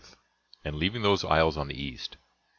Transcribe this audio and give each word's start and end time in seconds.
and 0.65 0.77
leaving 0.77 1.03
those 1.03 1.23
isles 1.23 1.55
on 1.55 1.67
the 1.67 1.79
east. 1.79 2.17